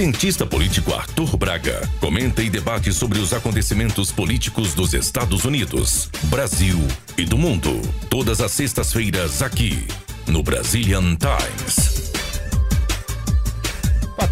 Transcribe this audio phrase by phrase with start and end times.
[0.00, 6.78] cientista político Arthur Braga comenta e debate sobre os acontecimentos políticos dos Estados Unidos, Brasil
[7.18, 7.78] e do mundo.
[8.08, 9.86] Todas as sextas-feiras aqui
[10.26, 12.09] no Brazilian Times.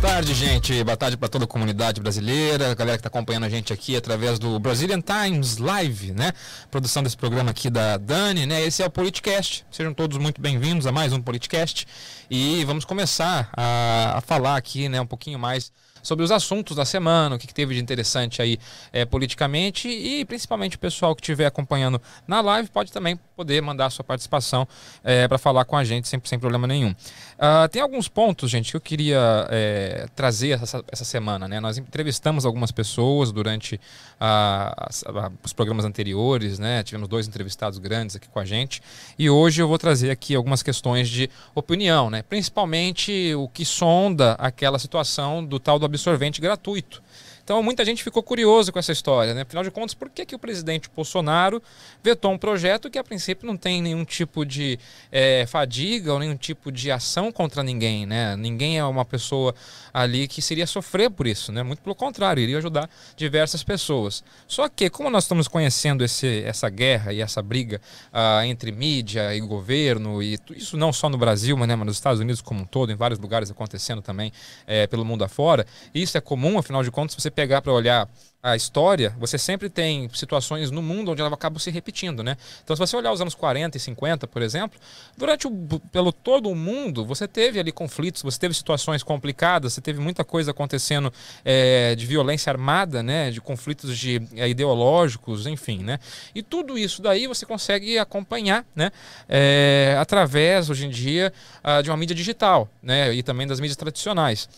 [0.01, 0.85] Tarde, gente.
[0.85, 3.97] Boa tarde para toda a comunidade brasileira, a galera que está acompanhando a gente aqui
[3.97, 6.33] através do Brazilian Times Live, né?
[6.71, 8.63] Produção desse programa aqui da Dani, né?
[8.65, 9.67] Esse é o Politicast.
[9.73, 11.85] Sejam todos muito bem-vindos a mais um Politicast.
[12.31, 15.73] E vamos começar a, a falar aqui, né, um pouquinho mais
[16.03, 18.59] sobre os assuntos da semana, o que, teve de interessante aí
[18.93, 23.91] é, politicamente e principalmente o pessoal que estiver acompanhando na live pode também poder mandar
[23.91, 24.67] sua participação
[25.03, 26.95] é, para falar com a gente sem, sem problema nenhum.
[27.39, 31.47] Uh, tem alguns pontos, gente, que eu queria é, trazer essa, essa semana.
[31.47, 31.61] Né?
[31.61, 36.83] Nós entrevistamos algumas pessoas durante uh, os programas anteriores, né?
[36.83, 38.83] tivemos dois entrevistados grandes aqui com a gente
[39.17, 42.23] e hoje eu vou trazer aqui algumas questões de opinião, né?
[42.23, 47.01] principalmente o que sonda aquela situação do tal do absorvente gratuito.
[47.49, 49.41] Então muita gente ficou curioso com essa história, né?
[49.41, 51.63] Afinal de contas, por que, que o presidente Bolsonaro
[52.05, 54.79] vetou um projeto que a princípio não tem nenhum tipo de
[55.11, 58.37] é, fadiga ou nenhum tipo de ação contra ninguém, né?
[58.37, 59.55] Ninguém é uma pessoa
[59.95, 61.63] ali que seria sofrer por isso, né?
[61.63, 64.23] Muito pelo contrário, iria ajudar diversas pessoas.
[64.47, 67.81] Só que, como nós estamos conhecendo esse, essa guerra e essa briga
[68.13, 71.97] uh, entre mídia e governo, e isso não só no Brasil, mas, né, mas nos
[71.97, 74.31] Estados Unidos como um todo, em vários lugares acontecendo também
[74.67, 78.09] é, pelo mundo afora, isso é comum, afinal de contas, você pegar para olhar
[78.43, 82.37] a história, você sempre tem situações no mundo onde ela acaba se repetindo, né?
[82.65, 84.79] Então, se você olhar os anos 40 e 50, por exemplo,
[85.17, 85.51] durante o,
[85.93, 90.25] pelo todo o mundo, você teve ali conflitos, você teve situações complicadas, você teve muita
[90.25, 91.13] coisa acontecendo
[91.45, 93.31] é, de violência armada, né?
[93.31, 96.01] De conflitos de, é, ideológicos, enfim, né?
[96.35, 98.91] E tudo isso daí você consegue acompanhar, né?
[99.29, 103.15] É, através, hoje em dia, uh, de uma mídia digital, né?
[103.15, 104.49] E também das mídias tradicionais.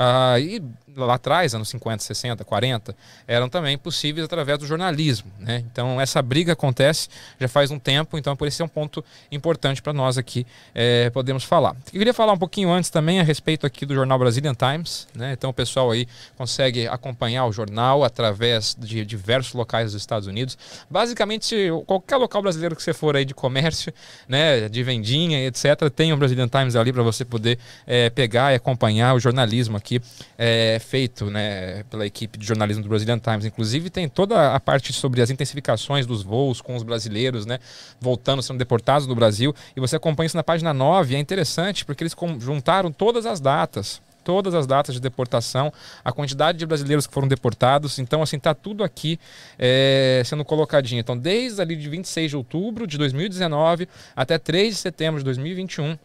[0.00, 0.62] Uh, e
[0.96, 5.30] lá atrás, anos 50, 60, 40, eram também possíveis através do jornalismo.
[5.38, 5.62] Né?
[5.70, 9.82] Então, essa briga acontece já faz um tempo, então por isso é um ponto importante
[9.82, 11.76] para nós aqui é, podemos falar.
[11.92, 15.06] Eu queria falar um pouquinho antes também a respeito aqui do jornal Brazilian Times.
[15.14, 15.32] Né?
[15.32, 20.56] Então, o pessoal aí consegue acompanhar o jornal através de diversos locais dos Estados Unidos.
[20.88, 23.92] Basicamente, qualquer local brasileiro que você for aí de comércio,
[24.26, 28.56] né, de vendinha, etc., tem o Brazilian Times ali para você poder é, pegar e
[28.56, 29.89] acompanhar o jornalismo aqui
[30.36, 33.46] é, feito né, pela equipe de jornalismo do Brazilian Times.
[33.46, 37.58] Inclusive, tem toda a parte sobre as intensificações dos voos com os brasileiros, né,
[37.98, 39.54] voltando, sendo deportados do Brasil.
[39.74, 41.14] E você acompanha isso na página 9.
[41.14, 45.72] É interessante porque eles juntaram todas as datas todas as datas de deportação,
[46.04, 47.98] a quantidade de brasileiros que foram deportados.
[47.98, 49.18] Então, assim, tá tudo aqui
[49.58, 51.00] é, sendo colocadinho.
[51.00, 55.92] Então, desde ali de 26 de outubro de 2019 até 3 de setembro de 2021
[55.92, 55.98] você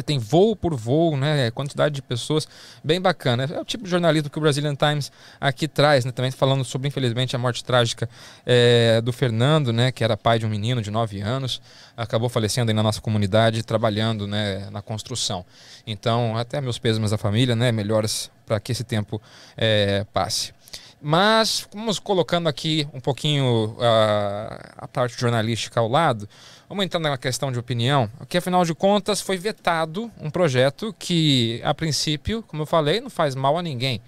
[0.00, 1.50] tem voo por voo, né?
[1.50, 2.48] Quantidade de pessoas,
[2.82, 3.44] bem bacana.
[3.44, 6.12] É o tipo de jornalismo que o Brazilian Times aqui traz, né?
[6.12, 8.08] Também falando sobre, infelizmente, a morte trágica
[8.46, 9.92] é, do Fernando, né?
[9.92, 11.60] Que era pai de um menino de 9 anos,
[11.94, 14.70] acabou falecendo aí na nossa comunidade, trabalhando, né?
[14.70, 15.44] Na construção.
[15.86, 17.70] Então, até meus pesos à família, né?
[17.70, 19.20] Melhoras para que esse tempo
[19.58, 20.54] é, passe.
[21.04, 26.28] Mas vamos colocando aqui um pouquinho a, a parte jornalística ao lado.
[26.72, 31.60] Vamos entrar na questão de opinião, que afinal de contas foi vetado um projeto que,
[31.62, 34.00] a princípio, como eu falei, não faz mal a ninguém.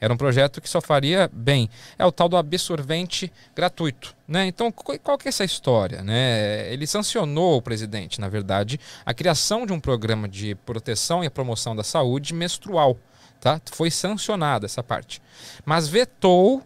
[0.00, 1.68] Era um projeto que só faria bem.
[1.98, 4.14] É o tal do absorvente gratuito.
[4.28, 4.46] Né?
[4.46, 6.00] Então, qual que é essa história?
[6.00, 6.72] Né?
[6.72, 11.74] Ele sancionou, o presidente, na verdade, a criação de um programa de proteção e promoção
[11.74, 12.96] da saúde menstrual.
[13.40, 13.60] Tá?
[13.72, 15.20] Foi sancionada essa parte.
[15.64, 16.62] Mas vetou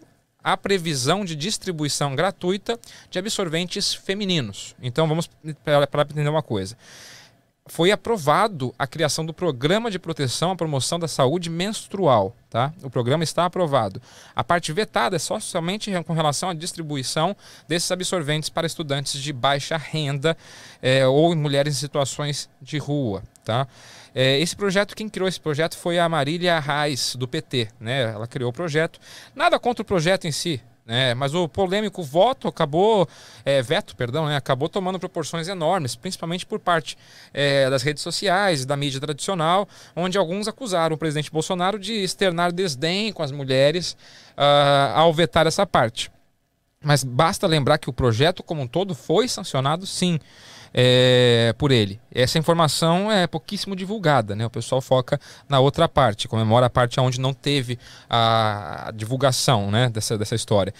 [0.46, 2.78] a previsão de distribuição gratuita
[3.10, 4.76] de absorventes femininos.
[4.80, 5.28] Então vamos
[5.64, 6.78] para entender uma coisa.
[7.66, 12.32] Foi aprovado a criação do Programa de Proteção à Promoção da Saúde Menstrual.
[12.48, 12.72] Tá?
[12.80, 14.00] O programa está aprovado.
[14.36, 17.36] A parte vetada é só somente com relação à distribuição
[17.66, 20.36] desses absorventes para estudantes de baixa renda
[20.80, 23.24] é, ou mulheres em situações de rua.
[23.44, 23.66] Tá?
[24.18, 27.68] É, esse projeto, quem criou esse projeto foi a Marília Reis, do PT.
[27.78, 28.14] Né?
[28.14, 28.98] Ela criou o projeto.
[29.34, 31.12] Nada contra o projeto em si, né?
[31.12, 33.06] Mas o polêmico voto acabou,
[33.44, 34.34] é, veto, perdão, né?
[34.34, 36.96] acabou tomando proporções enormes, principalmente por parte
[37.34, 42.52] é, das redes sociais da mídia tradicional, onde alguns acusaram o presidente Bolsonaro de externar
[42.52, 43.92] desdém com as mulheres
[44.32, 46.10] uh, ao vetar essa parte.
[46.82, 50.18] Mas basta lembrar que o projeto como um todo foi sancionado, sim
[50.72, 52.00] é, por ele.
[52.12, 54.46] Essa informação é pouquíssimo divulgada, né?
[54.46, 57.78] O pessoal foca na outra parte, comemora a parte onde não teve
[58.08, 59.88] a divulgação né?
[59.88, 60.72] dessa, dessa história.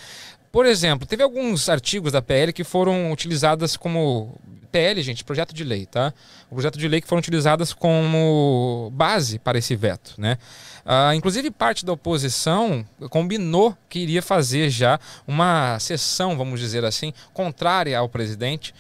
[0.51, 4.35] Por exemplo, teve alguns artigos da PL que foram utilizadas como
[4.77, 6.13] PL, gente, projeto de lei, tá?
[6.51, 10.39] O projeto de lei que foram utilizadas como base para esse veto, né?
[10.85, 17.13] Uh, inclusive, parte da oposição combinou que iria fazer já uma sessão, vamos dizer assim,
[17.33, 18.75] contrária ao presidente,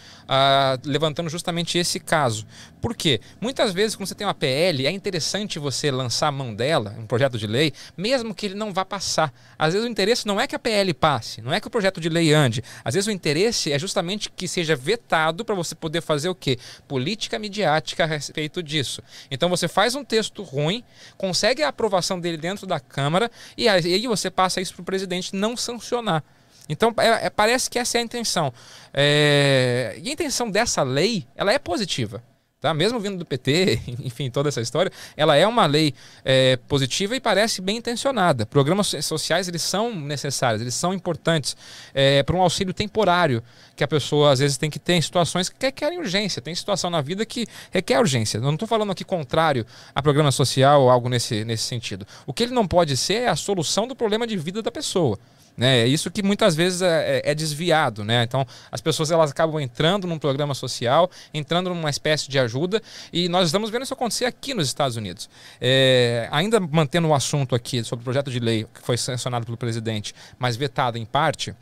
[0.84, 2.46] levantando justamente esse caso.
[2.80, 3.20] Por quê?
[3.40, 7.06] Muitas vezes, quando você tem uma PL, é interessante você lançar a mão dela, um
[7.06, 9.32] projeto de lei, mesmo que ele não vá passar.
[9.58, 12.00] Às vezes o interesse não é que a PL passe, não é que o projeto
[12.00, 12.62] de lei ande.
[12.84, 16.58] Às vezes o interesse é justamente que seja vetado para você poder fazer o quê?
[16.86, 19.02] Política midiática a respeito disso.
[19.30, 20.84] Então você faz um texto ruim,
[21.16, 25.34] consegue a aprovação dele dentro da Câmara e aí você passa isso para o presidente
[25.34, 26.22] não sancionar.
[26.68, 28.52] Então, é, é, parece que essa é a intenção.
[28.92, 32.22] É, e a intenção dessa lei, ela é positiva.
[32.58, 32.72] Tá?
[32.72, 37.20] Mesmo vindo do PT, enfim, toda essa história, ela é uma lei é, positiva e
[37.20, 38.46] parece bem intencionada.
[38.46, 41.56] Programas sociais, eles são necessários, eles são importantes
[41.94, 43.42] é, para um auxílio temporário
[43.76, 46.40] que a pessoa às vezes tem que ter em situações que requerem urgência.
[46.40, 48.40] Tem situação na vida que requer urgência.
[48.40, 52.06] Não estou falando aqui contrário a programa social ou algo nesse, nesse sentido.
[52.26, 55.18] O que ele não pode ser é a solução do problema de vida da pessoa.
[55.56, 55.80] Né?
[55.80, 58.04] É isso que muitas vezes é, é, é, desviado.
[58.04, 58.22] Né?
[58.22, 62.82] Então, as pessoas elas acabam entrando num programa social, entrando numa espécie de ajuda,
[63.12, 65.28] e nós estamos vendo isso acontecer aqui nos Estados Unidos.
[65.60, 69.56] É, ainda mantendo o assunto aqui sobre o projeto de lei que foi sancionado pelo
[69.56, 71.54] presidente, mas vetado em parte.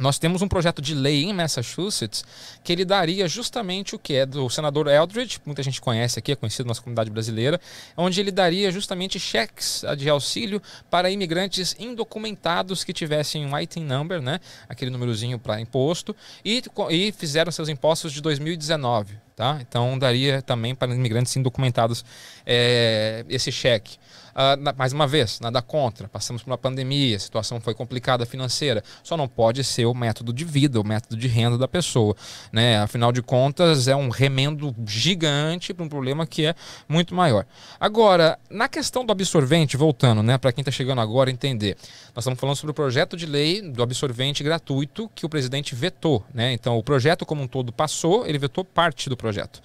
[0.00, 2.24] Nós temos um projeto de lei em Massachusetts
[2.64, 6.36] que ele daria justamente o que é do senador Eldridge, muita gente conhece aqui, é
[6.36, 7.60] conhecido na nossa comunidade brasileira,
[7.96, 14.22] onde ele daria justamente cheques de auxílio para imigrantes indocumentados que tivessem um ITIN number,
[14.22, 19.20] né, aquele númerozinho para imposto, e, e fizeram seus impostos de 2019.
[19.34, 19.58] Tá?
[19.60, 22.04] Então daria também para imigrantes indocumentados
[22.44, 23.98] é, esse cheque.
[24.32, 26.08] Uh, na, mais uma vez, nada contra.
[26.08, 28.82] Passamos por uma pandemia, a situação foi complicada financeira.
[29.02, 32.16] Só não pode ser o método de vida, o método de renda da pessoa.
[32.50, 32.78] Né?
[32.78, 36.54] Afinal de contas, é um remendo gigante para um problema que é
[36.88, 37.44] muito maior.
[37.78, 41.76] Agora, na questão do absorvente, voltando, né, para quem está chegando agora entender,
[42.14, 46.24] nós estamos falando sobre o projeto de lei do absorvente gratuito que o presidente vetou.
[46.32, 46.52] Né?
[46.54, 49.60] Então, o projeto como um todo passou, ele vetou parte do projeto projeto.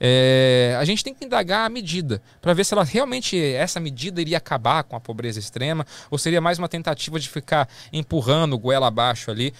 [0.00, 4.18] É, a gente tem que indagar a medida para ver se ela realmente essa medida
[4.18, 8.86] iria acabar com a pobreza extrema ou seria mais uma tentativa de ficar empurrando goela
[8.86, 9.52] abaixo ali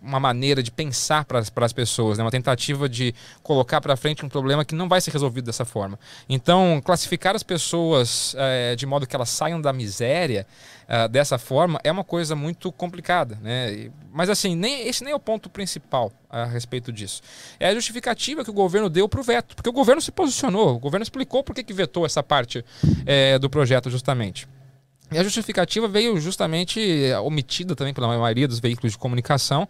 [0.00, 2.24] uma maneira de pensar para as pessoas, né?
[2.24, 3.12] uma tentativa de
[3.42, 5.98] colocar para frente um problema que não vai ser resolvido dessa forma.
[6.28, 10.46] Então, classificar as pessoas é, de modo que elas saiam da miséria
[10.90, 13.38] uh, dessa forma é uma coisa muito complicada.
[13.40, 13.90] Né?
[14.12, 17.22] Mas assim, nem, esse nem é o ponto principal a respeito disso.
[17.58, 20.76] É a justificativa que o governo deu para o veto, porque o governo se posicionou,
[20.76, 22.64] o governo explicou por que, que vetou essa parte
[23.06, 24.48] é, do projeto justamente.
[25.12, 29.64] E a justificativa veio justamente eh, omitida também pela maioria dos veículos de comunicação,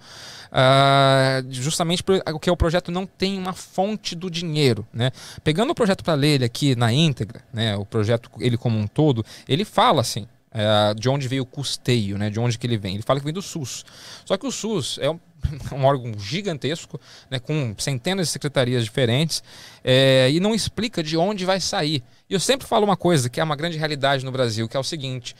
[0.52, 4.86] uh, justamente porque o projeto não tem uma fonte do dinheiro.
[4.92, 5.10] Né?
[5.42, 8.86] Pegando o projeto para ler ele aqui na íntegra, né, o projeto ele como um
[8.86, 12.28] todo, ele fala assim, é, de onde veio o custeio, né?
[12.28, 12.94] De onde que ele vem?
[12.94, 13.84] Ele fala que vem do SUS.
[14.24, 15.18] Só que o SUS é um,
[15.72, 17.00] um órgão gigantesco,
[17.30, 17.38] né?
[17.38, 19.42] Com centenas de secretarias diferentes
[19.82, 22.02] é, e não explica de onde vai sair.
[22.28, 24.80] E eu sempre falo uma coisa que é uma grande realidade no Brasil, que é
[24.80, 25.34] o seguinte: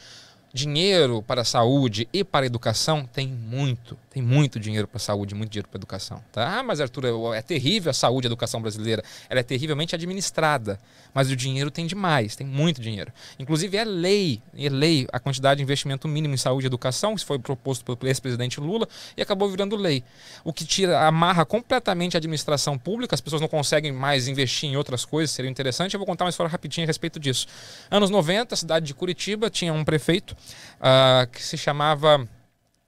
[0.53, 3.97] dinheiro para a saúde e para a educação tem muito.
[4.09, 6.21] Tem muito dinheiro para a saúde, muito dinheiro para a educação.
[6.31, 6.59] Tá?
[6.59, 9.03] Ah, mas Arthur, é, é terrível a saúde e a educação brasileira.
[9.29, 10.79] Ela é terrivelmente administrada.
[11.13, 13.11] Mas o dinheiro tem demais, tem muito dinheiro.
[13.37, 17.25] Inclusive é lei, é lei a quantidade de investimento mínimo em saúde e educação, que
[17.25, 20.03] foi proposto pelo ex-presidente Lula e acabou virando lei.
[20.43, 24.77] O que tira, amarra completamente a administração pública, as pessoas não conseguem mais investir em
[24.77, 25.93] outras coisas, seria interessante.
[25.93, 27.47] Eu vou contar uma história rapidinha a respeito disso.
[27.89, 30.35] Anos 90, a cidade de Curitiba tinha um prefeito
[30.79, 32.27] uh, que se chamava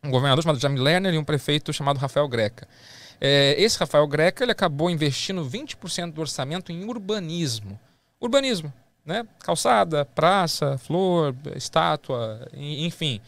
[0.03, 2.67] um governador chamado Jamie Lerner e um prefeito chamado Rafael Greca.
[3.21, 7.79] É, esse Rafael Greca ele acabou investindo 20% do orçamento em urbanismo.
[8.19, 8.73] Urbanismo,
[9.05, 9.25] né?
[9.39, 13.21] Calçada, praça, flor, estátua, enfim.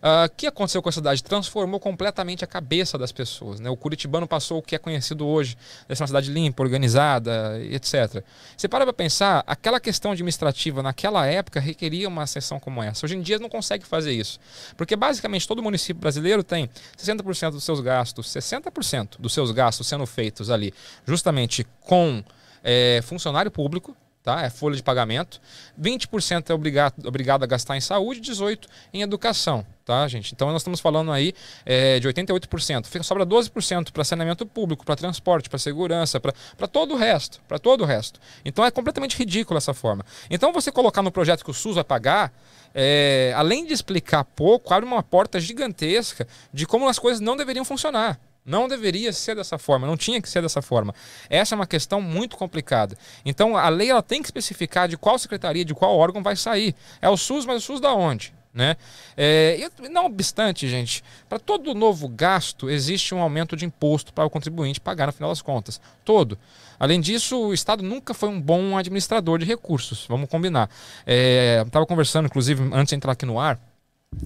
[0.00, 1.22] Ah, o uh, que aconteceu com a cidade?
[1.24, 3.58] Transformou completamente a cabeça das pessoas.
[3.58, 3.68] Né?
[3.68, 5.56] O curitibano passou o que é conhecido hoje,
[5.88, 8.22] de ser uma cidade limpa, organizada, etc.
[8.56, 13.04] Você para para pensar, aquela questão administrativa naquela época requeria uma sessão como essa.
[13.04, 14.38] Hoje em dia não consegue fazer isso.
[14.76, 20.06] Porque basicamente todo município brasileiro tem 60% dos seus gastos, 60% dos seus gastos sendo
[20.06, 20.72] feitos ali
[21.04, 22.22] justamente com
[22.62, 23.96] é, funcionário público,
[24.28, 24.42] tá?
[24.42, 25.40] É folha de pagamento.
[25.80, 30.34] 20% é obrigado, obrigado a gastar em saúde, 18% em educação, tá, gente?
[30.34, 31.32] Então nós estamos falando aí
[31.64, 32.84] é, de 88%.
[32.88, 37.58] Fica, sobra 12% para saneamento público, para transporte, para segurança, para todo o resto, para
[37.58, 38.20] todo o resto.
[38.44, 40.04] Então é completamente ridículo essa forma.
[40.28, 42.30] Então você colocar no projeto que o SUS vai pagar,
[42.74, 47.64] é, além de explicar pouco, abre uma porta gigantesca de como as coisas não deveriam
[47.64, 48.20] funcionar.
[48.48, 50.94] Não deveria ser dessa forma, não tinha que ser dessa forma.
[51.28, 52.96] Essa é uma questão muito complicada.
[53.22, 56.74] Então, a lei ela tem que especificar de qual secretaria, de qual órgão vai sair.
[57.02, 58.32] É o SUS, mas o SUS da onde?
[58.54, 58.74] Né?
[59.16, 64.30] É, não obstante, gente, para todo novo gasto existe um aumento de imposto para o
[64.30, 65.78] contribuinte pagar no final das contas.
[66.02, 66.38] Todo.
[66.80, 70.70] Além disso, o Estado nunca foi um bom administrador de recursos, vamos combinar.
[71.06, 73.60] É, Estava conversando, inclusive, antes de entrar aqui no ar,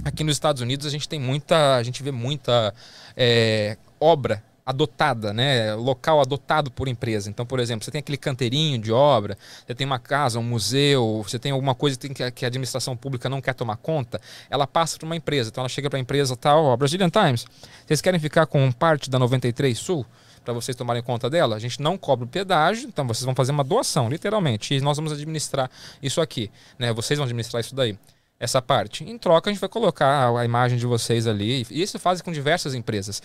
[0.04, 2.72] aqui nos Estados Unidos a gente tem muita, a gente vê muita
[3.16, 5.74] é, obra adotada, né?
[5.74, 7.28] Local adotado por empresa.
[7.28, 11.22] Então, por exemplo, você tem aquele canteirinho de obra, você tem uma casa, um museu,
[11.26, 15.06] você tem alguma coisa que a administração pública não quer tomar conta, ela passa para
[15.06, 15.50] uma empresa.
[15.50, 17.44] Então, ela chega para a empresa tal, ó, Brazilian Times,
[17.86, 20.06] vocês querem ficar com parte da 93 Sul?
[20.44, 23.52] Para vocês tomarem conta dela, a gente não cobra o pedágio, então vocês vão fazer
[23.52, 25.70] uma doação, literalmente, e nós vamos administrar
[26.02, 26.92] isso aqui, né?
[26.92, 27.96] Vocês vão administrar isso daí
[28.40, 29.04] essa parte.
[29.04, 31.64] Em troca, a gente vai colocar a imagem de vocês ali.
[31.70, 33.22] E isso faz com diversas empresas.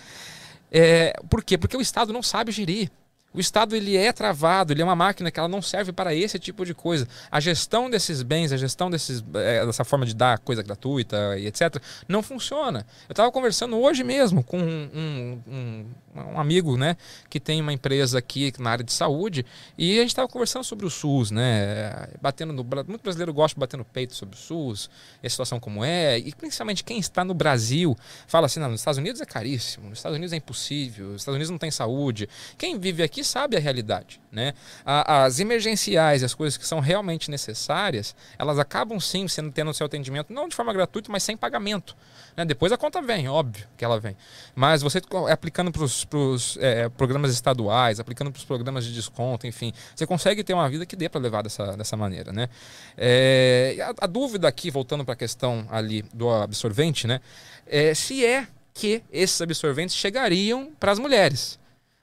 [0.72, 1.58] É, por quê?
[1.58, 2.90] Porque o Estado não sabe gerir.
[3.38, 6.40] O Estado ele é travado, ele é uma máquina que ela não serve para esse
[6.40, 7.08] tipo de coisa.
[7.30, 11.46] A gestão desses bens, a gestão desses, é, dessa forma de dar coisa gratuita e
[11.46, 12.80] etc., não funciona.
[13.08, 16.98] Eu estava conversando hoje mesmo com um, um, um, amigo né,
[17.30, 19.46] que tem uma empresa aqui na área de saúde
[19.78, 23.60] e a gente estava conversando sobre o SUS, né, batendo no, muito brasileiro gosta de
[23.60, 24.90] bater no peito sobre o SUS,
[25.24, 28.98] a situação como é, e principalmente quem está no Brasil fala assim: não, nos Estados
[28.98, 32.28] Unidos é caríssimo, nos Estados Unidos é impossível, nos Estados Unidos não tem saúde.
[32.58, 34.20] Quem vive aqui sabe a realidade.
[34.32, 34.54] Né?
[34.86, 40.32] As emergenciais, as coisas que são realmente necessárias, elas acabam sim sendo tendo seu atendimento,
[40.32, 41.96] não de forma gratuita, mas sem pagamento.
[42.36, 42.46] Né?
[42.46, 44.16] Depois a conta vem, óbvio que ela vem.
[44.56, 49.74] Mas você aplicando para os é, programas estaduais, aplicando para os programas de desconto, enfim,
[49.96, 52.32] você consegue ter uma vida que dê para levar dessa, dessa maneira.
[52.32, 52.48] Né?
[52.96, 57.22] É, a, a, dúvida aqui, voltando para a questão ali do absorvente, né?
[57.66, 61.60] É, se é que esses absorventes chegariam para as mulheres.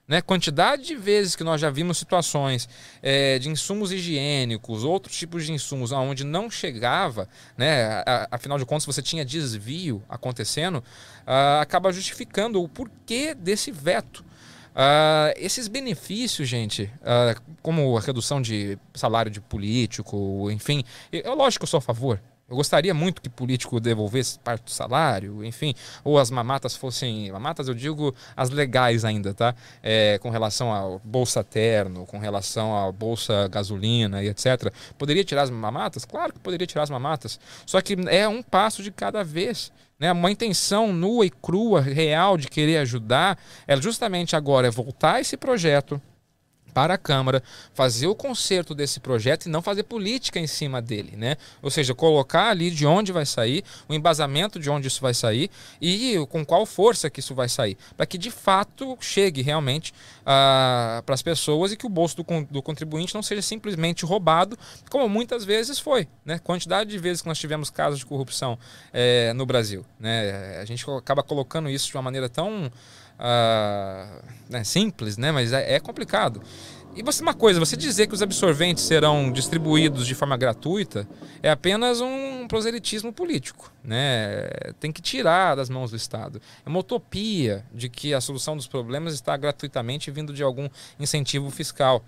[0.07, 0.21] Né?
[0.21, 2.69] Quantidade de vezes que nós já vimos situações
[3.01, 8.03] é, de insumos higiênicos, outros tipos de insumos, onde não chegava, né?
[8.29, 14.23] afinal de contas você tinha desvio acontecendo, uh, acaba justificando o porquê desse veto.
[14.75, 21.61] Uh, esses benefícios, gente, uh, como a redução de salário de político, enfim, eu, lógico
[21.61, 25.73] que eu sou a favor, eu gostaria muito que político devolvesse parte do salário, enfim,
[26.03, 27.31] ou as mamatas fossem.
[27.31, 29.55] Mamatas, eu digo as legais ainda, tá?
[29.81, 34.71] É, com relação ao Bolsa Terno, com relação à Bolsa Gasolina e etc.
[34.95, 36.05] Poderia tirar as mamatas?
[36.05, 37.39] Claro que poderia tirar as mamatas.
[37.65, 39.71] Só que é um passo de cada vez.
[39.99, 40.11] Né?
[40.11, 45.35] Uma intenção nua e crua, real, de querer ajudar, é justamente agora é voltar esse
[45.35, 45.99] projeto
[46.75, 47.41] para a Câmara,
[47.73, 51.37] fazer o conserto desse projeto e não fazer política em cima dele, né?
[51.61, 55.49] Ou seja, colocar ali de onde vai sair, o embasamento de onde isso vai sair
[55.81, 61.01] e com qual força que isso vai sair, para que de fato chegue realmente uh,
[61.03, 65.07] para as pessoas e que o bolso do, do, contribuinte não seja simplesmente roubado, como
[65.07, 66.39] muitas vezes foi, né?
[66.39, 68.59] Quantidade de vezes que nós tivemos casos de corrupção
[68.91, 70.59] é, no Brasil, né?
[70.59, 72.69] A gente acaba colocando isso de uma maneira tão
[73.19, 75.31] uh, né, simples, né?
[75.31, 76.41] Mas é, é complicado.
[76.95, 81.05] E você, uma coisa, você dizer que os absorventes serão distribuídos de forma gratuita
[81.43, 83.69] é apenas um proselitismo político.
[83.83, 84.47] Né?
[84.79, 86.41] Tem que tirar das mãos do Estado.
[86.65, 91.51] É uma utopia de que a solução dos problemas está gratuitamente vindo de algum incentivo
[91.51, 92.01] fiscal.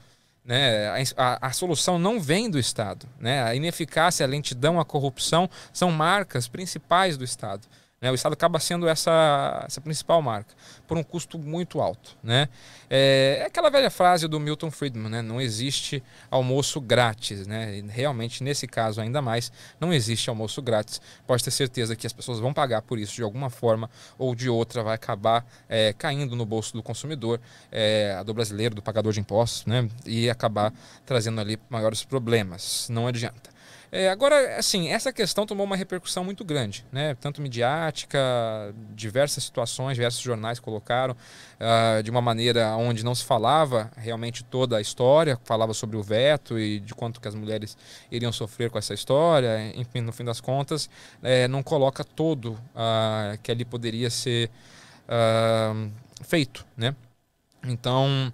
[0.46, 0.88] Né?
[0.88, 3.06] A, a, a, solução não vem do Estado.
[3.20, 3.44] Né?
[3.44, 7.68] A ineficácia, a lentidão, a corrupção são marcas principais do Estado.
[8.00, 8.12] Né?
[8.12, 10.54] O Estado acaba sendo essa, essa principal marca,
[10.88, 12.16] por um custo muito alto.
[12.22, 12.48] Né?
[12.90, 15.22] É, é aquela velha frase do Milton Friedman, né?
[15.22, 17.48] não existe almoço grátis.
[17.48, 17.84] Né?
[17.90, 21.02] Realmente, nesse caso ainda mais, não existe almoço grátis.
[21.26, 24.48] Pode ter certeza que as pessoas vão pagar por isso de alguma forma ou de
[24.48, 29.20] outra, vai acabar é, caindo no bolso do consumidor, é, do brasileiro, do pagador de
[29.20, 29.90] impostos, né?
[30.06, 30.72] e acabar
[31.04, 32.88] trazendo ali maiores problemas.
[32.90, 33.57] Não adianta.
[33.90, 37.16] É, agora, assim, essa questão tomou uma repercussão muito grande, né?
[37.16, 38.20] Tanto midiática,
[38.94, 44.78] diversas situações, diversos jornais colocaram uh, de uma maneira onde não se falava realmente toda
[44.78, 47.78] a história, falava sobre o veto e de quanto que as mulheres
[48.12, 50.90] iriam sofrer com essa história, enfim, no fim das contas,
[51.24, 54.52] é, não coloca todo uh, que ali poderia ser
[55.08, 55.90] uh,
[56.24, 56.94] feito, né?
[57.64, 58.32] Então,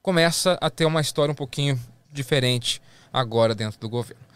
[0.00, 1.78] começa a ter uma história um pouquinho
[2.10, 2.80] diferente
[3.12, 4.29] agora dentro do governo.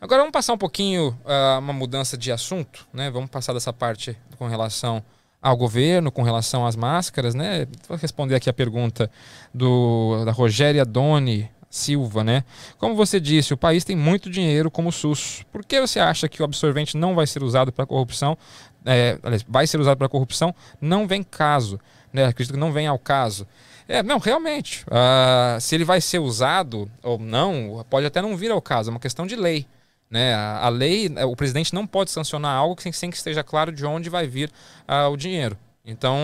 [0.00, 3.10] Agora vamos passar um pouquinho uh, uma mudança de assunto, né?
[3.10, 5.02] Vamos passar dessa parte com relação
[5.42, 7.66] ao governo, com relação às máscaras, né?
[7.88, 9.10] Vou responder aqui a pergunta
[9.52, 12.44] do, da Rogéria Doni Silva, né?
[12.78, 15.44] Como você disse, o país tem muito dinheiro como SUS.
[15.50, 18.38] Por que você acha que o absorvente não vai ser usado para corrupção?
[18.86, 20.54] É, vai ser usado para corrupção?
[20.80, 21.80] Não vem caso,
[22.12, 22.24] né?
[22.24, 23.48] Acredito que não vem ao caso.
[23.88, 24.84] É, não, realmente.
[24.86, 28.92] Uh, se ele vai ser usado ou não, pode até não vir ao caso, é
[28.92, 29.66] uma questão de lei.
[30.10, 30.34] Né?
[30.34, 33.84] A, lei, é, o presidente não pode sancionar algo sem, sem que esteja claro de
[33.84, 34.50] onde vai vir
[34.88, 35.56] uh, o dinheiro.
[35.84, 36.18] Então,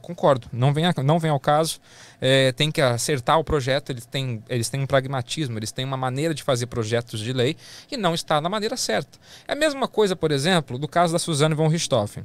[0.00, 1.80] concordo, não vem, a, não vem ao caso,
[2.20, 5.96] é, tem que acertar o projeto, eles têm, eles têm um pragmatismo, eles têm uma
[5.96, 7.56] maneira de fazer projetos de lei
[7.90, 9.18] e não está na maneira certa.
[9.48, 12.24] É a mesma coisa, por exemplo, do caso da Suzane von Richthofen.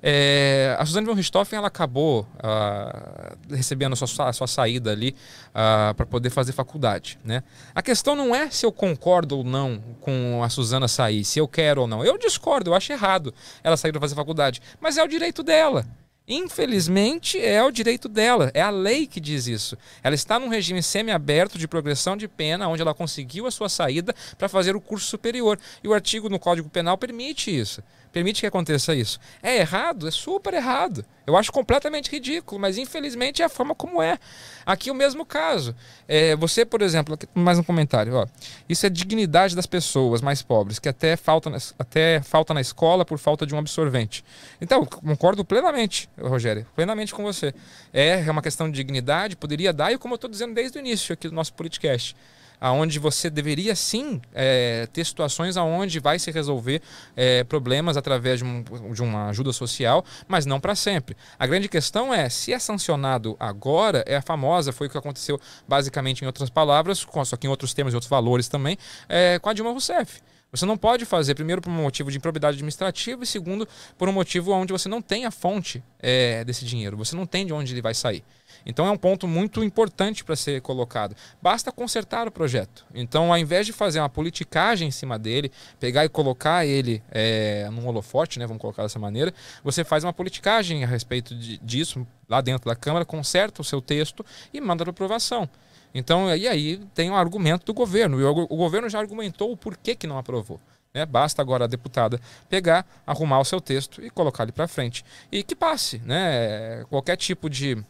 [0.00, 5.14] É, a Suzane von Richthofen ela acabou uh, recebendo a sua, a sua, saída ali
[5.48, 7.18] uh, para poder fazer faculdade.
[7.24, 7.42] Né?
[7.74, 11.48] A questão não é se eu concordo ou não com a Suzana sair, se eu
[11.48, 12.04] quero ou não.
[12.04, 15.84] Eu discordo, eu acho errado ela sair para fazer faculdade, mas é o direito dela.
[16.30, 19.78] Infelizmente, é o direito dela, é a lei que diz isso.
[20.02, 24.14] Ela está num regime semiaberto de progressão de pena, onde ela conseguiu a sua saída
[24.36, 25.58] para fazer o curso superior.
[25.82, 29.18] E o artigo no Código Penal permite isso permite que aconteça isso.
[29.42, 30.08] É errado?
[30.08, 31.04] É super errado.
[31.26, 34.18] Eu acho completamente ridículo, mas infelizmente é a forma como é.
[34.64, 35.74] Aqui o mesmo caso.
[36.06, 38.14] É, você, por exemplo, mais um comentário.
[38.14, 38.26] Ó,
[38.68, 43.18] isso é dignidade das pessoas mais pobres, que até falta, até falta na escola por
[43.18, 44.24] falta de um absorvente.
[44.60, 47.54] Então, concordo plenamente, Rogério, plenamente com você.
[47.92, 50.80] É, é uma questão de dignidade, poderia dar, e como eu estou dizendo desde o
[50.80, 52.16] início aqui do nosso podcast
[52.60, 56.82] aonde você deveria sim é, ter situações aonde vai se resolver
[57.16, 58.62] é, problemas através de, um,
[58.92, 61.16] de, uma ajuda social, mas não para sempre.
[61.38, 65.40] A grande questão é se é sancionado agora, é a famosa, foi o que aconteceu
[65.66, 68.76] basicamente em outras palavras, só que em outros termos e outros valores também,
[69.08, 70.20] é, com a Dilma Rousseff.
[70.50, 74.12] Você não pode fazer, primeiro, por um motivo de improbidade administrativa e, segundo, por um
[74.12, 77.74] motivo onde você não tem a fonte é, desse dinheiro, você não tem de onde
[77.74, 78.24] ele vai sair.
[78.68, 81.16] Então é um ponto muito importante para ser colocado.
[81.40, 82.84] Basta consertar o projeto.
[82.94, 87.66] Então, ao invés de fazer uma politicagem em cima dele, pegar e colocar ele é,
[87.72, 89.32] num holofote, né, vamos colocar dessa maneira,
[89.64, 93.80] você faz uma politicagem a respeito de, disso lá dentro da Câmara, conserta o seu
[93.80, 95.48] texto e manda para aprovação.
[95.94, 98.20] Então, e aí tem um argumento do governo.
[98.20, 100.60] E o, o governo já argumentou o porquê que não aprovou.
[100.92, 101.06] Né?
[101.06, 102.20] Basta agora a deputada
[102.50, 105.02] pegar, arrumar o seu texto e colocar ele para frente.
[105.32, 106.02] E que passe.
[106.04, 106.84] Né?
[106.90, 107.82] Qualquer tipo de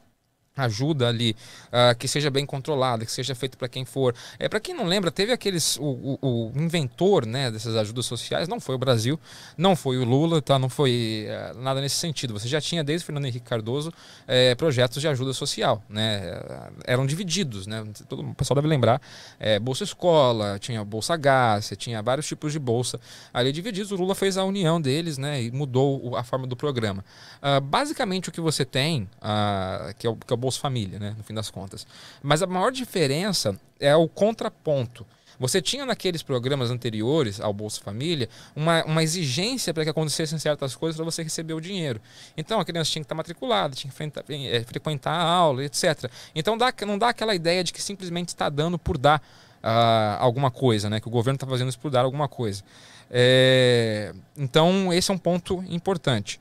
[0.59, 1.37] ajuda ali
[1.69, 4.15] uh, que seja bem controlada, que seja feito para quem for.
[4.39, 8.49] É para quem não lembra, teve aqueles o, o, o, inventor, né, dessas ajudas sociais,
[8.49, 9.19] não foi o Brasil,
[9.57, 12.33] não foi o Lula, tá, não foi uh, nada nesse sentido.
[12.35, 16.41] Você já tinha desde Fernando Henrique Cardoso uh, projetos de ajuda social, né?
[16.85, 17.85] Eram divididos, né?
[18.09, 19.01] Todo o pessoal deve lembrar,
[19.39, 23.01] é, bolsa escola, tinha bolsa gás, tinha vários tipos de bolsa
[23.33, 23.93] ali divididos.
[23.93, 27.05] O Lula fez a união deles, né, e mudou a forma do programa.
[27.41, 30.99] Ah, basicamente o que você tem, ah, que é o, que é o Bolsa Família,
[30.99, 31.87] né, no fim das contas.
[32.23, 35.07] Mas a maior diferença é o contraponto.
[35.39, 40.75] Você tinha naqueles programas anteriores ao Bolsa Família uma, uma exigência para que acontecessem certas
[40.75, 42.01] coisas para você receber o dinheiro.
[42.37, 46.11] Então a criança tinha que estar matriculada, tinha que é, frequentar a aula, etc.
[46.35, 49.23] Então dá, não dá aquela ideia de que simplesmente está dando por dar
[49.63, 50.99] uh, alguma coisa, né?
[50.99, 52.65] que o governo está fazendo isso por dar alguma coisa.
[53.11, 56.41] É, então esse é um ponto importante.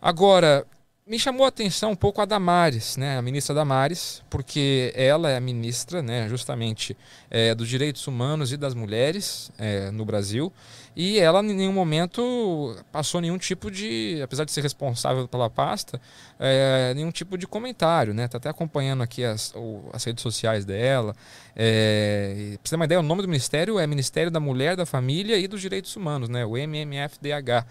[0.00, 0.64] Agora,
[1.06, 5.36] me chamou a atenção um pouco a Damares, né, a ministra Damares, porque ela é
[5.36, 6.96] a ministra, né, justamente
[7.30, 10.52] é, dos direitos humanos e das mulheres é, no Brasil,
[10.96, 16.00] e ela em nenhum momento passou nenhum tipo de, apesar de ser responsável pela pasta,
[16.40, 19.54] é, nenhum tipo de comentário, né, tá até acompanhando aqui as,
[19.92, 21.14] as redes sociais dela.
[21.54, 24.84] É, pra você ter uma ideia, o nome do ministério é Ministério da Mulher, da
[24.84, 27.64] Família e dos Direitos Humanos, né, o MMFDH.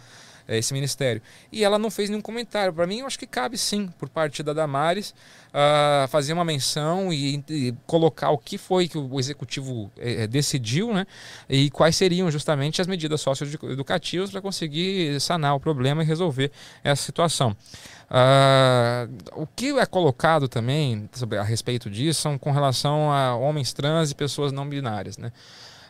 [0.48, 1.22] É, esse ministério.
[1.52, 2.72] E ela não fez nenhum comentário.
[2.72, 5.10] Para mim, eu acho que cabe sim, por parte da Damares,
[5.50, 10.94] uh, fazer uma menção e, e, colocar o que foi que o executivo é, decidiu,
[10.94, 11.08] né?
[11.50, 16.52] E quais seriam justamente as medidas socioeducativas para conseguir sanar o problema e resolver
[16.84, 17.56] essa situação.
[18.06, 23.74] Uh, o que é colocado também sobre, a respeito disso são com relação a homens
[23.74, 25.32] trans e pessoas não binárias, né?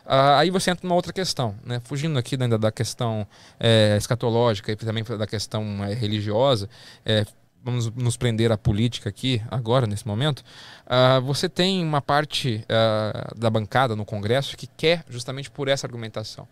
[0.06, 1.80] Uh, aí você entra numa outra questão, né?
[1.82, 3.26] fugindo aqui ainda da questão
[3.58, 6.70] é, escatológica e também da questão é, religiosa,
[7.04, 7.26] é,
[7.66, 10.44] vamos nos prender à política aqui agora, nesse momento,
[10.86, 15.84] uh, você tem uma parte uh, da bancada no Congresso que quer justamente por essa
[15.84, 16.46] argumentação.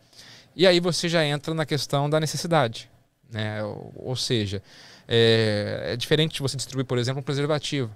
[0.57, 2.91] E aí você já entra na questão da necessidade.
[3.31, 3.63] Né?
[3.63, 4.61] Ou, ou seja,
[5.07, 7.95] é, é diferente de você distribuir, por exemplo, um preservativo.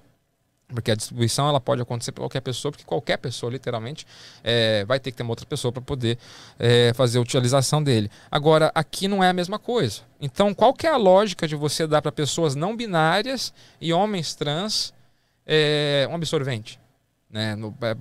[0.68, 4.06] Porque a distribuição ela pode acontecer para qualquer pessoa, porque qualquer pessoa, literalmente,
[4.44, 6.18] é, vai ter que ter uma outra pessoa para poder
[6.58, 8.10] é, fazer a utilização dele.
[8.30, 10.02] Agora, aqui não é a mesma coisa.
[10.20, 14.34] Então, qual que é a lógica de você dar para pessoas não binárias e homens
[14.34, 14.92] trans
[15.46, 16.78] é, um absorvente?
[17.30, 17.54] Né?
[17.56, 17.96] No, é,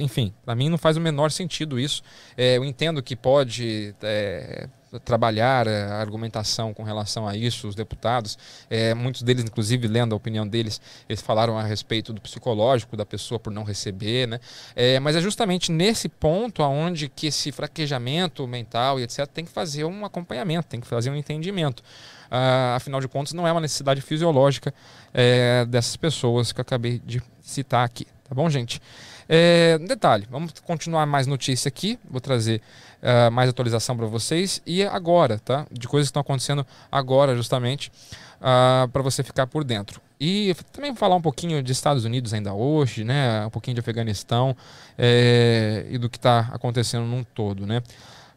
[0.00, 2.02] enfim, para mim não faz o menor sentido isso.
[2.36, 4.68] É, eu entendo que pode é,
[5.00, 8.38] trabalhar é, a argumentação com relação a isso, os deputados,
[8.70, 13.06] é, muitos deles, inclusive, lendo a opinião deles, eles falaram a respeito do psicológico da
[13.06, 14.40] pessoa por não receber, né?
[14.76, 19.26] É, mas é justamente nesse ponto aonde que esse fraquejamento mental e etc.
[19.26, 21.82] tem que fazer um acompanhamento, tem que fazer um entendimento.
[22.30, 24.74] Uh, afinal de contas, não é uma necessidade fisiológica
[25.12, 28.06] é, dessas pessoas que eu acabei de citar aqui.
[28.28, 28.80] Tá bom, gente?
[29.28, 31.98] É, detalhe, vamos continuar mais notícia aqui.
[32.10, 32.60] Vou trazer
[33.02, 34.60] uh, mais atualização para vocês.
[34.66, 35.66] E agora, tá?
[35.70, 37.90] De coisas que estão acontecendo agora, justamente,
[38.40, 40.00] uh, para você ficar por dentro.
[40.20, 43.46] E também falar um pouquinho de Estados Unidos ainda hoje, né?
[43.46, 44.56] Um pouquinho de Afeganistão
[44.96, 47.82] é, e do que está acontecendo num todo, né?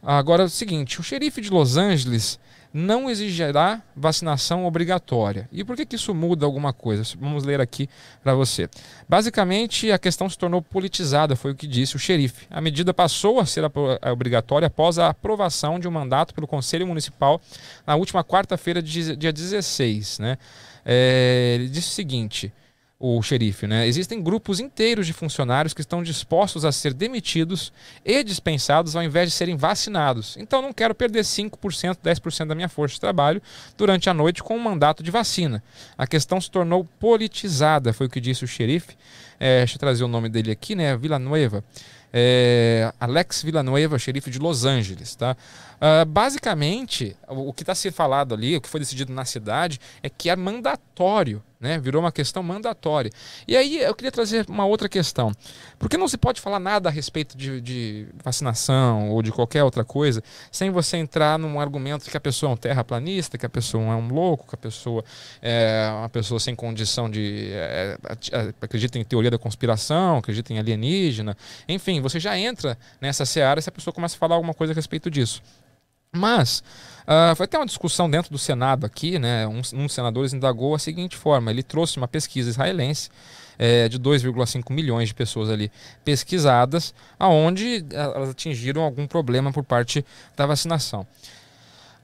[0.04, 2.40] Agora, é o seguinte, o xerife de Los Angeles
[2.78, 5.50] não exigirá vacinação obrigatória.
[5.52, 7.04] E por que, que isso muda alguma coisa?
[7.20, 7.90] Vamos ler aqui
[8.22, 8.70] para você.
[9.10, 12.46] Basicamente, a questão se tornou politizada, foi o que disse o xerife.
[12.52, 13.64] A medida passou a ser
[14.12, 17.42] obrigatória após a aprovação de um mandato pelo Conselho Municipal
[17.86, 20.20] na última quarta-feira, dia 16.
[20.20, 20.38] Né?
[20.86, 22.54] É, ele disse o seguinte
[23.00, 23.88] o xerife, né?
[23.88, 27.72] Existem grupos inteiros de funcionários que estão dispostos a ser demitidos
[28.04, 30.36] e dispensados ao invés de serem vacinados.
[30.38, 33.42] Então não quero perder 5%, 10% da minha força de trabalho
[33.78, 35.64] durante a noite com um mandato de vacina.
[35.96, 38.98] A questão se tornou politizada, foi o que disse o xerife.
[39.40, 40.98] É, deixa eu trazer o nome dele aqui, né?
[40.98, 41.64] Villanueva.
[42.12, 45.38] É, Alex Villanueva, xerife de Los Angeles, tá?
[45.78, 50.10] Uh, basicamente, o, que está se falado ali, o que foi decidido na cidade, é
[50.10, 51.80] que é mandatório né?
[51.80, 53.12] Virou uma questão mandatória.
[53.48, 55.32] E aí eu queria trazer uma outra questão.
[55.80, 59.64] Por que não se pode falar nada a respeito de, de, vacinação ou de qualquer
[59.64, 63.50] outra coisa sem você entrar num argumento que a pessoa é um terraplanista, que a
[63.50, 65.04] pessoa é um louco, que a pessoa
[65.42, 67.50] é uma pessoa sem condição de.
[67.52, 67.98] É,
[68.62, 71.36] acredita em teoria da conspiração, acredita em alienígena.
[71.68, 74.76] Enfim, você já entra nessa seara se a pessoa começa a falar alguma coisa a
[74.76, 75.42] respeito disso.
[76.16, 76.64] Mas
[77.04, 79.48] uh, foi até uma discussão dentro do Senado aqui, né?
[79.48, 83.10] Um, um dos senadores indagou a seguinte forma: ele trouxe uma pesquisa israelense
[83.58, 85.72] é, de 2,5 milhões de pessoas ali
[86.06, 91.06] pesquisadas, aonde elas atingiram algum problema por parte da vacinação.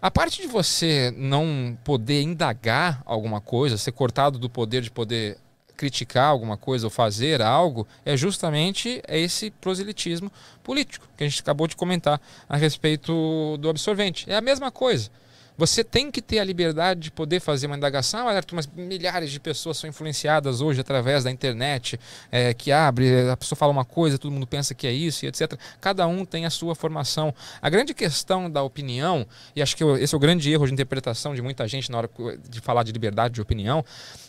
[0.01, 5.37] A parte de você não poder indagar alguma coisa, ser cortado do poder de poder
[5.83, 10.31] criticar alguma coisa ou fazer algo é justamente esse proselitismo
[10.63, 14.31] político que a gente acabou de comentar a respeito do absorvente.
[14.31, 15.11] É a mesma coisa.
[15.57, 18.27] Você tem que ter a liberdade de poder fazer uma indagação.
[18.27, 21.99] Ah, mas milhares de pessoas são influenciadas hoje através da internet,
[22.31, 25.53] é, que abre, a pessoa fala uma coisa, todo mundo pensa que é isso etc.
[25.79, 27.33] Cada um tem a sua formação.
[27.61, 31.33] A grande questão da opinião, e acho que esse é o grande erro de interpretação
[31.35, 32.09] de muita gente na hora
[32.49, 33.83] de falar de liberdade de opinião,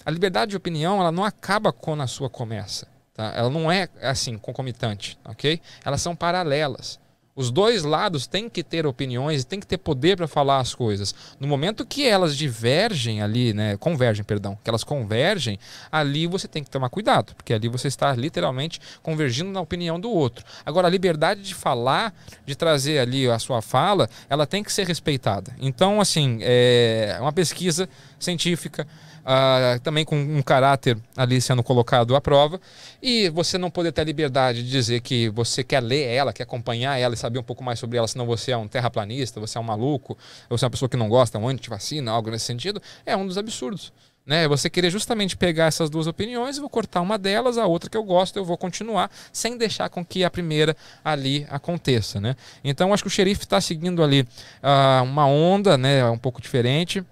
[0.05, 2.87] a liberdade de opinião ela não acaba quando a sua começa.
[3.15, 3.33] Tá?
[3.37, 5.61] Ela não é assim, concomitante, ok?
[5.85, 6.99] Elas são paralelas.
[7.37, 10.73] Os dois lados têm que ter opiniões e têm que ter poder para falar as
[10.73, 11.12] coisas.
[11.40, 15.59] No momento que elas divergem ali, né, convergem, perdão, que elas convergem,
[15.90, 20.11] ali você tem que tomar cuidado, porque ali você está literalmente convergindo na opinião do
[20.11, 20.44] outro.
[20.64, 22.14] Agora, a liberdade de falar,
[22.47, 25.57] de trazer ali a sua fala, ela tem que ser respeitada.
[25.59, 28.87] Então, assim, é uma pesquisa científica,
[29.25, 32.61] uh, também com um caráter ali sendo colocado à prova,
[33.03, 36.45] e você não poder ter a liberdade de dizer que você quer ler ela, quer
[36.45, 39.59] acompanhar ela e saber um pouco mais sobre ela, senão você é um terraplanista, você
[39.59, 40.17] é um maluco,
[40.49, 43.39] você é uma pessoa que não gosta, um anti-vacina, algo nesse sentido, é um dos
[43.39, 43.93] absurdos.
[44.27, 44.49] Né?
[44.49, 48.03] Você querer justamente pegar essas duas opiniões, vou cortar uma delas, a outra que eu
[48.03, 52.21] gosto, eu vou continuar, sem deixar com que a primeira ali aconteça.
[52.21, 52.35] Né?
[52.63, 57.05] Então, acho que o xerife está seguindo ali uh, uma onda né, um pouco diferente.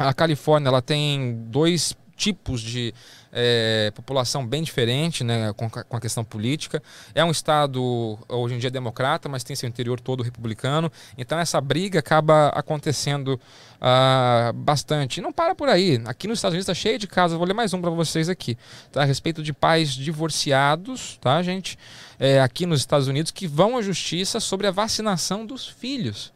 [0.00, 2.94] A Califórnia ela tem dois tipos de
[3.30, 6.82] é, população bem diferente né, com, com, a questão política.
[7.14, 10.90] É um estado hoje em dia democrata, mas tem seu interior todo republicano.
[11.18, 13.38] Então essa briga acaba acontecendo
[13.76, 15.18] uh, bastante.
[15.18, 16.00] E não para por aí.
[16.06, 17.36] Aqui nos Estados Unidos está cheio de casos.
[17.36, 18.56] Vou ler mais um para vocês aqui.
[18.90, 19.02] Tá?
[19.02, 21.78] A respeito de pais divorciados, tá, gente?
[22.18, 26.32] É, aqui nos Estados Unidos que vão à justiça sobre a vacinação dos filhos.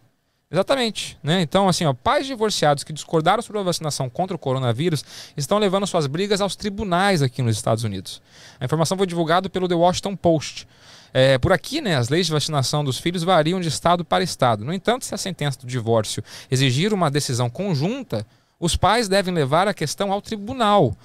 [0.55, 1.19] Exatamente.
[1.21, 1.43] Né?
[1.43, 5.05] Então, assim, ó, pais divorciados que discordaram sobre a vacinação contra o coronavírus
[5.37, 8.23] estão levando suas brigas aos tribunais aqui nos Estados Unidos.
[8.61, 10.69] A informação foi divulgada pelo The Washington Post.
[11.13, 14.65] É, por aqui, né, as leis de vacinação dos filhos variam de estado para estado.
[14.65, 18.25] No entanto, se a sentença do divórcio exigir uma decisão conjunta,
[18.61, 20.97] os pais devem levar a questão ao tribunal.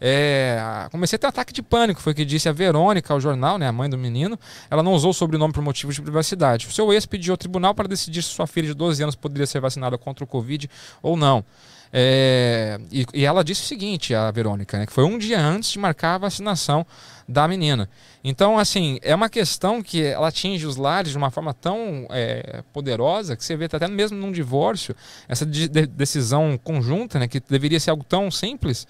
[0.00, 3.58] É, comecei a ter ataque de pânico, foi o que disse a Verônica ao jornal,
[3.58, 4.38] né, a mãe do menino.
[4.70, 6.66] Ela não usou o sobrenome por motivos de privacidade.
[6.66, 9.46] O seu ex pediu ao tribunal para decidir se sua filha de 12 anos poderia
[9.46, 10.70] ser vacinada contra o Covid
[11.02, 11.44] ou não.
[11.92, 15.70] É, e, e, ela disse o seguinte, a Verônica, né, que foi um dia antes
[15.70, 16.86] de marcar a vacinação
[17.26, 17.88] da menina.
[18.22, 22.62] Então, assim, é uma questão que ela atinge os lares de uma forma tão é,
[22.72, 24.94] poderosa que você vê até mesmo num divórcio,
[25.26, 28.86] essa de, de, decisão conjunta, né, que deveria ser algo tão simples,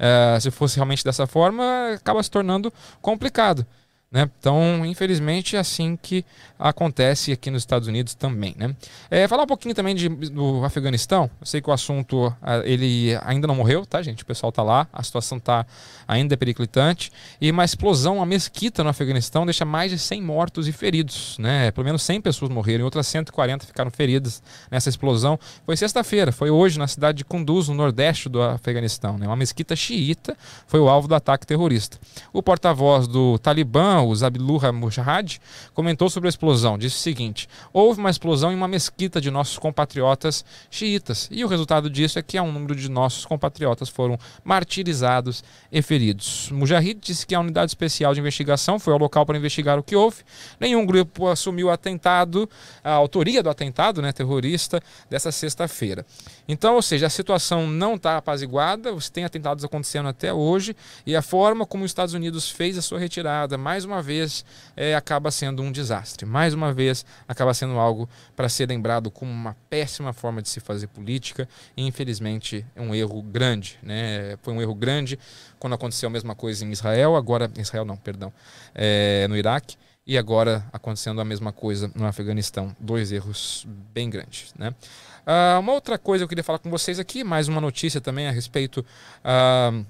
[0.00, 3.66] é, se fosse realmente dessa forma, acaba se tornando complicado.
[4.12, 4.28] Né?
[4.40, 6.24] Então, infelizmente, é assim que
[6.58, 8.56] acontece aqui nos Estados Unidos também.
[8.58, 8.74] Né?
[9.08, 11.30] É, falar um pouquinho também de, do Afeganistão.
[11.40, 14.24] Eu sei que o assunto ele ainda não morreu, tá, gente?
[14.24, 15.64] O pessoal está lá, a situação está
[16.08, 17.12] ainda periclitante.
[17.40, 21.38] E uma explosão, uma mesquita no Afeganistão deixa mais de 100 mortos e feridos.
[21.38, 21.70] Né?
[21.70, 25.38] Pelo menos 100 pessoas morreram e outras 140 ficaram feridas nessa explosão.
[25.64, 29.16] Foi sexta-feira, foi hoje na cidade de Kunduz, no nordeste do Afeganistão.
[29.16, 29.26] Né?
[29.28, 31.96] Uma mesquita xiita foi o alvo do ataque terrorista.
[32.32, 35.40] O porta-voz do Talibã o Zabilullah Mujahid,
[35.72, 36.76] comentou sobre a explosão.
[36.76, 41.48] Disse o seguinte: houve uma explosão em uma mesquita de nossos compatriotas xiitas, e o
[41.48, 46.50] resultado disso é que um número de nossos compatriotas foram martirizados e feridos.
[46.50, 49.94] Mujahid disse que a unidade especial de investigação foi ao local para investigar o que
[49.94, 50.18] houve.
[50.58, 52.48] Nenhum grupo assumiu o atentado,
[52.82, 56.04] a autoria do atentado né, terrorista dessa sexta-feira.
[56.48, 60.74] Então, ou seja, a situação não está apaziguada, você tem atentados acontecendo até hoje,
[61.06, 64.44] e a forma como os Estados Unidos fez a sua retirada, mais uma vez,
[64.76, 66.26] é, acaba sendo um desastre.
[66.26, 70.60] Mais uma vez, acaba sendo algo para ser lembrado como uma péssima forma de se
[70.60, 73.78] fazer política, e infelizmente é um erro grande.
[73.82, 74.36] Né?
[74.42, 75.18] Foi um erro grande
[75.58, 78.32] quando aconteceu a mesma coisa em Israel, agora, Israel não, perdão,
[78.74, 79.76] é, no Iraque
[80.06, 82.74] e agora acontecendo a mesma coisa no Afeganistão.
[82.80, 84.52] Dois erros bem grandes.
[84.58, 84.74] Né?
[85.20, 88.26] Uh, uma outra coisa que eu queria falar com vocês aqui, mais uma notícia também
[88.26, 88.84] a respeito
[89.24, 89.86] uh,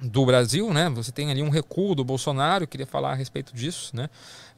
[0.00, 0.88] do Brasil, né?
[0.90, 4.08] Você tem ali um recuo do Bolsonaro, queria falar a respeito disso, né?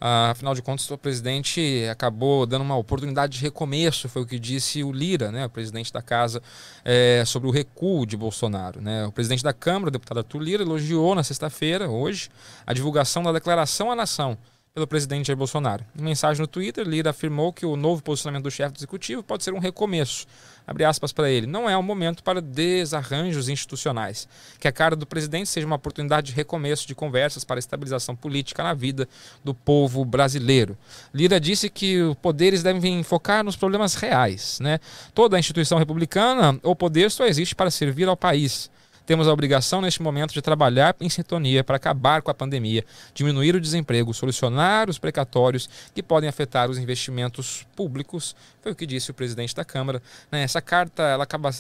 [0.00, 4.38] Uh, afinal de contas, o presidente acabou dando uma oportunidade de recomeço, foi o que
[4.38, 6.42] disse o Lira, né, o presidente da casa,
[6.84, 8.80] é, sobre o recuo de Bolsonaro.
[8.80, 9.06] Né?
[9.06, 12.30] O presidente da Câmara, o deputado Arthur Lira, elogiou na sexta-feira, hoje,
[12.66, 14.36] a divulgação da declaração à nação
[14.74, 15.84] pelo presidente Jair Bolsonaro.
[15.96, 19.44] Em mensagem no Twitter, Lira afirmou que o novo posicionamento do chefe do executivo pode
[19.44, 20.26] ser um recomeço.
[20.66, 21.46] Abre aspas para ele.
[21.46, 24.28] Não é um momento para desarranjos institucionais.
[24.58, 28.62] Que a cara do presidente seja uma oportunidade de recomeço de conversas para estabilização política
[28.62, 29.08] na vida
[29.44, 30.76] do povo brasileiro.
[31.12, 34.58] Lira disse que os poderes devem focar nos problemas reais.
[34.60, 34.78] Né?
[35.14, 38.70] Toda instituição republicana, o poder só existe para servir ao país.
[39.04, 43.54] Temos a obrigação neste momento de trabalhar em sintonia para acabar com a pandemia, diminuir
[43.54, 48.36] o desemprego, solucionar os precatórios que podem afetar os investimentos públicos.
[48.60, 50.00] Foi o que disse o presidente da Câmara.
[50.30, 50.42] Né?
[50.42, 51.50] Essa carta ela acaba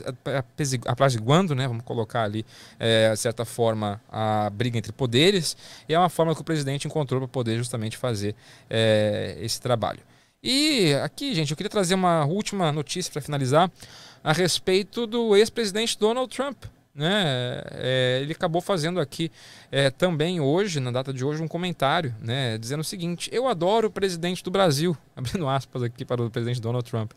[0.86, 1.66] apaziguando, né?
[1.66, 2.46] vamos colocar ali,
[2.78, 5.56] é, de certa forma, a briga entre poderes,
[5.88, 8.36] e é uma forma que o presidente encontrou para poder justamente fazer
[8.70, 10.00] é, esse trabalho.
[10.42, 13.70] E aqui, gente, eu queria trazer uma última notícia para finalizar
[14.24, 19.30] a respeito do ex-presidente Donald Trump né, é, ele acabou fazendo aqui
[19.70, 23.88] é, também hoje, na data de hoje, um comentário, né, dizendo o seguinte: Eu adoro
[23.88, 27.12] o presidente do Brasil, abrindo aspas aqui para o presidente Donald Trump.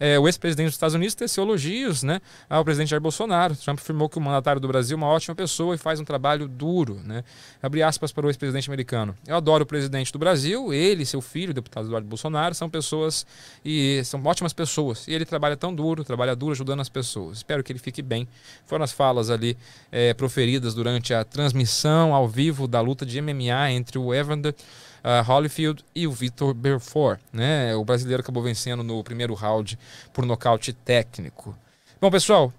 [0.00, 3.56] É, o ex-presidente dos Estados Unidos teceu elogios né, ao presidente Jair Bolsonaro.
[3.56, 6.46] Trump afirmou que o mandatário do Brasil é uma ótima pessoa e faz um trabalho
[6.46, 7.00] duro.
[7.04, 7.24] Né?
[7.62, 9.14] Abre aspas para o ex-presidente americano.
[9.26, 13.26] Eu adoro o presidente do Brasil, ele seu filho, o deputado Eduardo Bolsonaro, são pessoas
[13.64, 15.06] e são ótimas pessoas.
[15.08, 17.38] E ele trabalha tão duro, trabalha duro ajudando as pessoas.
[17.38, 18.28] Espero que ele fique bem.
[18.66, 19.56] Foram as falas ali
[19.90, 24.54] é, proferidas durante a transmissão ao vivo da luta de MMA entre o Evander
[25.04, 27.20] uh, Holyfield e o Vitor Belfort.
[27.32, 27.74] Né?
[27.74, 29.78] O brasileiro acabou vencendo no primeiro round
[30.12, 31.56] por nocaute técnico.
[32.00, 32.52] Bom, pessoal,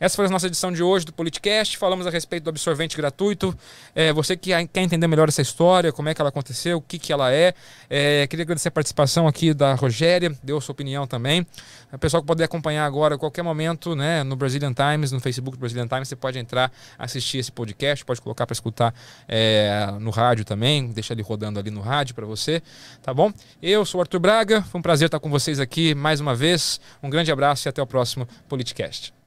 [0.00, 1.78] essa foi a nossa edição de hoje do Politicast.
[1.78, 3.56] Falamos a respeito do absorvente gratuito.
[3.94, 6.98] É, você que quer entender melhor essa história, como é que ela aconteceu, o que,
[6.98, 7.54] que ela é.
[7.88, 11.46] é queria agradecer a participação aqui da Rogéria, deu sua opinião também.
[11.92, 15.56] O pessoal que poder acompanhar agora a qualquer momento né, no Brazilian Times, no Facebook
[15.56, 18.92] do Brazilian Times, você pode entrar, assistir esse podcast, pode colocar para escutar
[19.28, 22.60] é, no rádio também, deixa ele rodando ali no rádio para você,
[23.00, 23.32] tá bom?
[23.62, 26.80] Eu sou o Arthur Braga, foi um prazer estar com vocês aqui mais uma vez.
[27.00, 29.23] Um grande abraço e até o próximo Politicast.